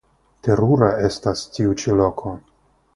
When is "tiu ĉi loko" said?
1.59-2.37